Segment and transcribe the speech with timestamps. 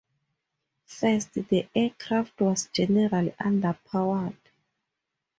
[0.87, 4.33] First, the aircraft was generally underpowered.